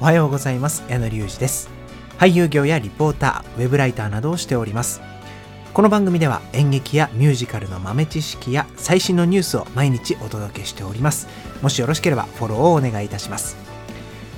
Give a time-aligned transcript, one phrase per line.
[0.00, 0.84] おはようございます。
[0.88, 1.68] 矢野隆二です。
[2.18, 5.00] 俳優業やリポーターウェブライターなどをしております。
[5.74, 11.26] この番組では演劇やミュージカルの豆知識や最新のニュースを毎日お届けしております。
[11.62, 13.56] もしよろしければフォローをお願いいたします。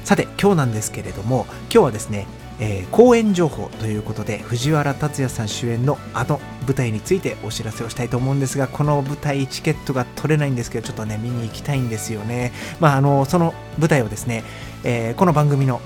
[0.02, 2.26] さて今日なんですけれども今日はですね
[2.60, 12.52] えー、公演情報ということで藤原竜也さん主演のあの舞台についてお知らせをしたいと思うんですがこの舞台チケットが取れないんですけどちょっとね見に行きたいんですよね。
[12.78, 14.44] まああのその舞台をですね、
[14.84, 15.80] えー、この番組の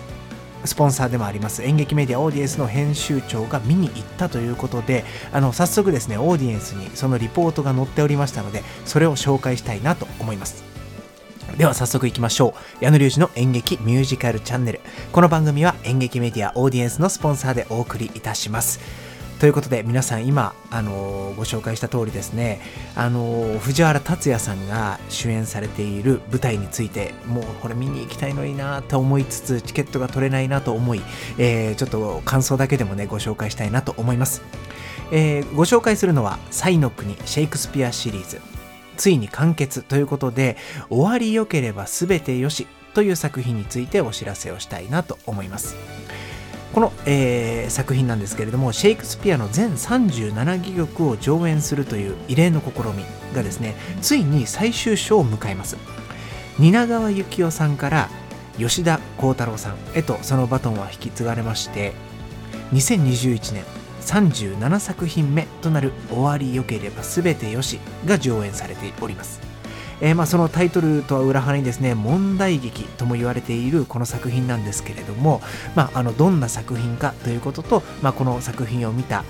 [0.65, 10.74] スポンサーでもあります演劇メディアオーディエンスの編集長が見に行ったということであの早速ですねオーディエンスにそのリポートが載っておりましたのでそれを紹介したいなと思います。
[11.57, 12.85] では早速いきましょう。
[12.85, 14.81] 矢野隆二の演劇ミュージカルチャンネル。
[15.13, 18.81] この番組は演劇メディアオーディエンスのスポンサーでお送りいたします。
[19.39, 22.61] ということで皆さん今、あのー、ご紹介した通りですね、
[22.97, 31.03] あのー、藤原竜也さんが主演されている舞台についてもうこれ見に行きたいのになと思いつつチケットが取れないなと思い、
[31.37, 34.43] えー、ちょっと感想だけでもねご紹介したいなと思います、
[35.13, 38.41] え、ご紹介するのは「サイの国シェイクスピア」シリーズ。
[38.97, 40.57] ついに完結ということで
[40.89, 45.77] 終わりよければ全てよしという作品についてお知らせをしたいなと思います。
[46.73, 55.77] この、えー、作品なんですけれどもシェイクスピアの全37戯曲を上演するという異例の試みがですねついに最終章を迎えます。
[56.59, 58.09] 蜷川幸雄さんから
[58.59, 61.93] 吉田鋼太郎さんへとそのバトンは引き継がれまして
[62.73, 63.65] 2021年
[64.05, 69.41] 37作品目となる「終わりよければ全てよし」が上演されております。
[70.01, 75.41] えー、まあそのタイトルとは裏腹にですね問題劇とも言われているこの作品なんですけれども、
[75.77, 79.25] まあ、あのどんな作品かということと、まあ、この作品を見た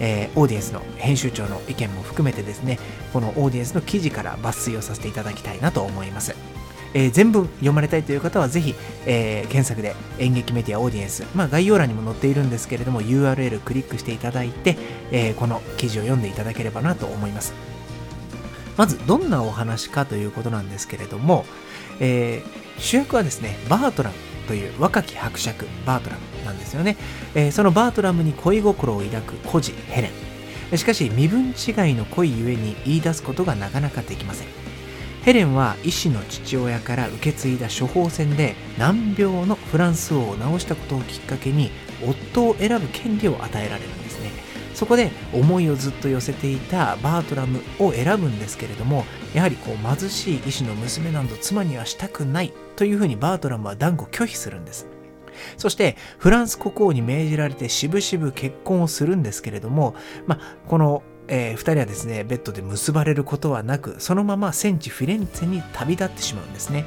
[0.00, 2.78] えー、オーディエンスの編集長の意見も含めてですね
[3.12, 6.34] このオーディエンスの記事から抜粋をさせていただきたいなと思います。
[6.94, 8.74] えー、全文読まれたいという方はぜひ、
[9.06, 14.76] えー、検索で演劇メディアオーディエンス、まあ、概要欄にも載っているんですけれども URL クリックしていただいて、
[15.10, 17.52] えー、この記事を読んでいただければなと思います。
[18.76, 21.44] まずどんなお話かということなんですけれども、
[21.98, 22.44] え
[22.78, 24.16] 主役はですねバートラム
[24.46, 26.96] という若き伯爵バートラムなんですよね、
[27.34, 30.12] えそのバートラムに恋心を抱く孤児ヘレ
[30.72, 30.76] ン。
[30.76, 34.67] しかし身分違いの恋ゆえに言い出すことがなかなかできません。
[35.24, 41.70] ヘレンは医師の父親から受け継いだ処方箋で難病のフランス王を治したことをきっかけに
[42.06, 44.30] 夫を選ぶ権利を与えられるんですね。
[44.74, 54.86] そこで思いをずっと寄せていたバートラムを選ぶんですけれどもやはりこう貧しい医師の娘など妻にはしたくないというふうにバートラムは断固拒否するんです。
[55.56, 59.94] そしてフランス国王に命じられてしぶしぶ結婚をするんですけれども、
[60.26, 66.86] まあ、このえー、2人はですねベッドで結ばれることはなくそのまま戦地フィレンツェに旅立ってしまうんですね。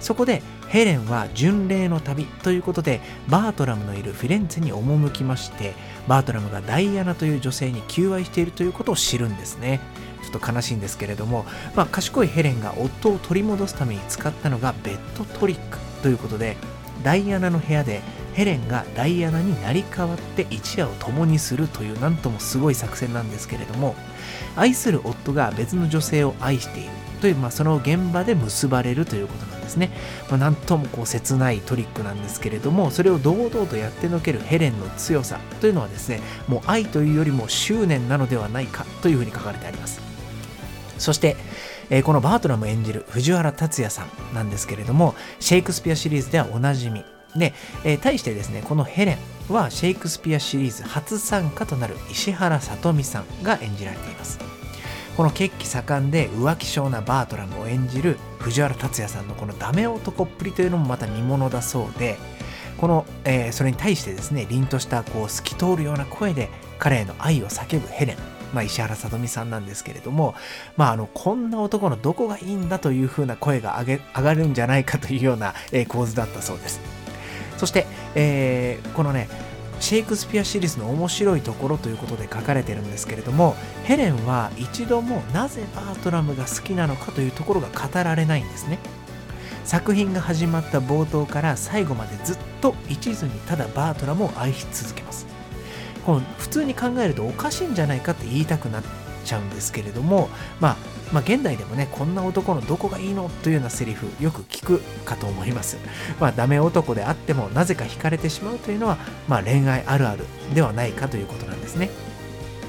[0.00, 5.74] そこでヘレンは巡礼の旅ということでバートラムのいるフィレンツェに赴きまして
[6.08, 9.80] バートラムがダイアナという女性に求愛しているということを知るんですね。
[10.22, 16.56] ちょっと悲しいんですけれども、まあ、賢いヘレンが夫を取り戻すために使ったのがベッドトリックということで
[17.02, 18.02] ダイアナの部屋で
[18.34, 23.96] ヘレンがダイアナに成り代わって一夜を共にするというなんともすごい作戦なんですけれども
[24.56, 26.90] 愛する夫が別の女性を愛している
[27.20, 29.90] という、まあ、その現場で結ばれるということなんですね、
[30.28, 40.09] まあ、なんともこう切ないトリックなんですけれどもそれを堂々とやってのけるヘレンの強さというのはですねもう愛というよりも執念なのではないかというふうに書かれてあります。
[41.00, 41.36] そして
[41.90, 47.04] えー、このバートラム演じる藤原竜也さんなんですけれどもシェイクスピアシリーズではおなじみ
[47.36, 47.52] で、
[47.84, 54.38] えー、対してですね、このヘレンはシェイクスピアシリーズ初参加となる石原さとみさんが演じられています。
[55.16, 62.16] この血気盛んで浮気性なバートラムを演じる藤原竜也さんのこのダメ男っぷりというのもまた見ものだそうで、
[62.78, 68.39] この、えー、それに対してですね、凛としたこう透き通るような声で彼への愛を叫ぶヘレン。
[68.52, 70.34] まあ、石原さとみさんなんですけれども、
[70.76, 76.80] まあ、あのこんな男のどこがいいんだというふうな声が上げ上がるんじゃないかというような、えー、構図だったそうです。
[77.56, 79.28] そして、えー、このね
[79.80, 83.54] シェイクスピアシリーズの面白いところということで書かれてるんですけれども
[83.84, 88.78] ヘレンは一度もなぜバートラムが好きなのかというところが語られないんですね
[89.64, 95.26] 作品が始まった冒頭から最後までずっと一途にただバートラムを愛し続けます
[96.04, 98.82] この普通に考えるとおかしいんじゃないかって言いたくなっ
[99.24, 100.28] ちゃうんですけれども、
[100.60, 100.76] まあ、
[101.12, 105.76] まあ、現代でもね、こんな男のどこがいいのというようなセリフ、よく聞くかと思います。
[106.20, 108.96] まあ、ダメ男であっても、なぜか惹かれてしまうというのは、
[109.28, 110.24] まあ、恋愛あるある
[110.54, 111.90] ではないかということなんですね。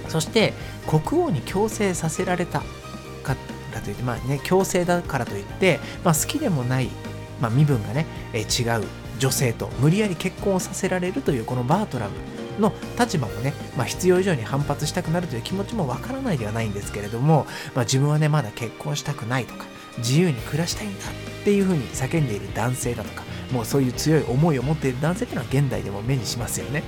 [0.08, 0.54] そして、
[0.88, 2.62] 国王に強制させられた
[3.24, 3.36] か
[3.74, 6.90] らといって、まあね、強制だからといって、まあ、好きでもない、
[7.40, 8.84] まあ、身分がね、え違う
[9.20, 12.14] 女性と無理やり結婚をさせられるというこのバートラム
[12.62, 19.66] の立場もね、まあ、必要以上に反発したくなるという気持ちもわからないではないんですけれども、まあ、自分はねまだ結婚したくないとか
[19.98, 21.06] 自由に暮らしたいんだ
[21.42, 26.84] っていうふうに叫んでいる男性だとかもうそういう強い思いを持っている男性っていうのは現代でも目にしますよね。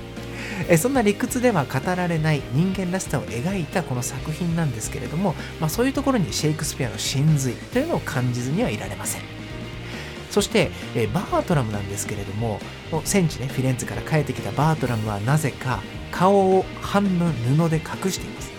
[0.70, 9.33] えそんな理屈では語られない人間らしさを描いたこの作品なんですけれども、まあ、そういうところにシェイクスピアの真髄というのを感じずにはいられません。
[10.34, 12.60] そして、えバートラムなんですけれども
[13.04, 18.52] 戦地ねフィレンツェから帰ってきたバートラムはなぜか顔を半分布で隠しています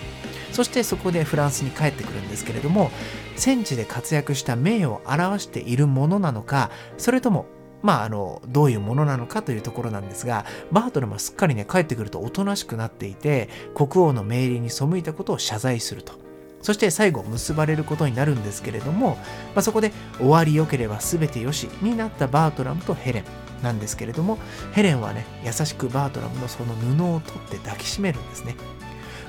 [0.52, 2.92] そしてそこでフランスに帰ってくるんですけれども
[3.34, 7.46] 戦地で活躍した名誉を表しているものなのかそれとも
[7.82, 16.23] まあ、あの、どういうものなのかというところなんですが、バートルはすっかりね、帰ってくるとおとなしくなっていて、国王の命令に背いたことを謝罪すると。
[16.64, 19.18] そして最後結ばれることになるんですけれども、
[19.54, 23.24] まあ、そこで終わりよければ全てよしになったバートラムとヘレン
[23.62, 24.38] なんですけれども、
[24.72, 28.56] ヘレンはね、優しくバートラムのその布を取って抱きしめるんですね。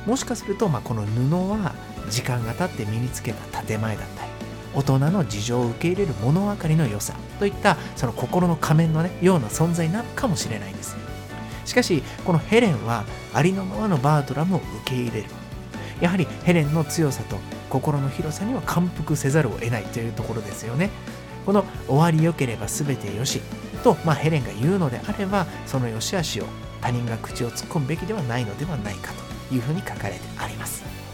[0.05, 1.75] もしかすると、まあ、この布は
[2.09, 4.31] 時間が経って身につけた建前だったり、
[4.73, 10.95] 大人の事情を受け入れる物分かりの良さといったその心の仮面の、ね、ような存在なのかもしれないです
[11.65, 15.29] しかしこのヘレンはありのままのバートラムを受け入れる
[16.01, 17.37] やはりヘレンの強さと
[17.69, 20.89] 心の広さには感服せざるを得ないというところですよね。
[21.45, 23.39] この終わりよければ全てよし
[23.83, 26.45] と、まあ、ヘレンが言うのであればその良し悪しを
[26.81, 29.13] 他人が口を突っ込むべきではないのではないか
[29.49, 31.04] というふうに書かれてあります。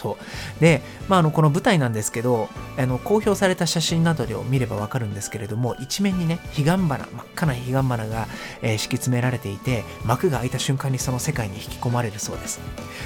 [0.00, 0.60] そう。
[0.60, 2.48] で、まあ、あの、この舞台なんですけど、
[2.78, 8.26] あの、公表された写真などを見ればわかるんですけれども、一面にね、彼岸花、真っ赤な彼岸花が、
[8.62, 12.60] えー、敷き詰められていて、幕が開いた瞬間にその世界に引き込まれるそうです。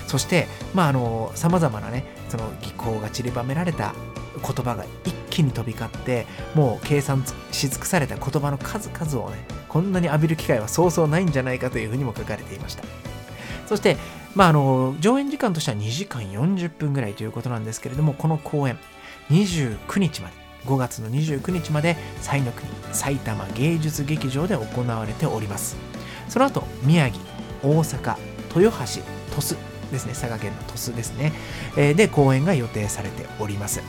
[0.06, 3.92] そして、まあ、あの、様々なね、その技巧が散りばめられた
[4.40, 9.38] 言葉が一気に飛び交ってもう計算し尽くされた言葉の数々をね
[9.68, 12.84] こんなに浴びる機会はそうそうないんじゃないかというふうにも書かれていました
[13.66, 13.96] そして
[14.34, 18.78] まあ、あの上演時間としては2時間40分ぐらいということなんですけれどもこの公演
[19.30, 20.34] 29日まで
[20.66, 25.76] 5月の29日まで西の国埼玉芸術劇場で行われております。
[26.28, 27.20] その後宮城
[27.62, 28.16] 大阪
[28.56, 29.02] 豊橋
[29.34, 29.56] 鳥栖
[29.92, 31.32] ですね佐賀県の鳥栖ですね、
[31.76, 33.82] えー、で公演が予定されております。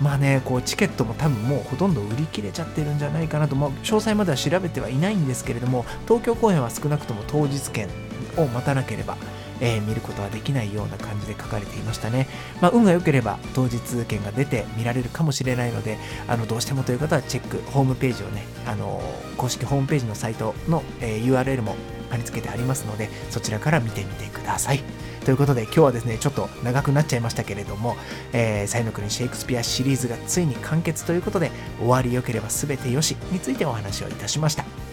[0.00, 7.88] まあね、こうチケットも多分もうほとんど売り切れちゃってるんじゃないかなと、まあ、詳細までは調べてはいないんですけれども東京公演は少なくとも当日券
[8.36, 9.16] を待たなければ
[9.64, 12.28] えー、見ることはできないような感じで書かれていましたね。
[12.60, 15.96] まあ、運が良ければ当日券が出て見られるかもしれないので、
[16.28, 19.02] あのどうしてもという方はチェック、ホームページをね、あの
[19.38, 21.76] 公式ホームページのサイトの、え、URL も
[22.10, 24.82] 貼り付けてありますので、そちらから見てみてください。
[25.24, 27.96] ということで今日はですね、ちょっと長くなっちゃいましたけれども、
[28.34, 34.83] えー、サイの国シェイクスピアシリーズがついに完結ということで、終わり良ければ全てよしについてお話をいたしました。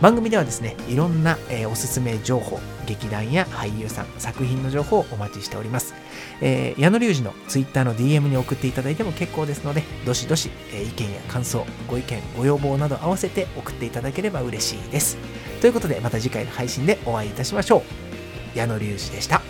[0.00, 5.94] 番組ではですねいろんな、えー、おすすめ情報劇団や俳優さん作品の情報をお待ちしております、
[6.40, 15.18] えー、矢野隆二の Twitter の DM に送っていただいても結構ですのでどしどし、えー、意見や感想ご意見ご要望など合わせて送っていただければ嬉しいです。
[15.60, 17.82] ということでまた次回の配信でお会いいたしましょ
[18.54, 18.58] う。
[18.58, 19.49] 矢野隆二でした。